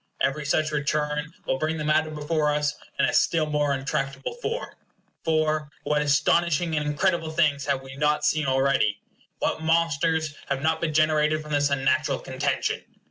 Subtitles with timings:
[0.19, 4.73] Every such return will bring the matter before us in a still more untractable form.
[5.23, 8.99] For, what astonishing and incredible things have we not seen already!
[9.37, 12.83] What monsters have not been generated from this unnatural contention!